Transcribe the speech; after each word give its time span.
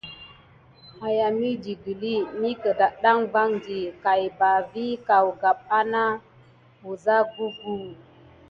Aya 1.07 1.27
midi 1.39 1.71
guəli 1.81 2.13
mi 2.39 2.49
kədaɗɗan 2.61 3.19
vandi 3.33 3.79
kay 4.03 4.23
ɓa 4.39 4.51
vi 4.71 4.85
kawgap 5.07 5.59
ana 5.79 6.03
wəza 6.83 7.17
guguhə. 7.33 7.75